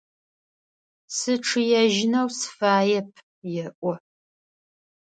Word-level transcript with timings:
Сычъыежьынэу 1.15 2.27
сыфаеп,– 2.37 3.09
elo. 3.61 3.93